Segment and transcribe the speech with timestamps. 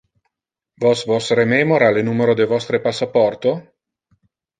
[0.85, 3.53] Vos vos rememora le numero de vostre passaporto?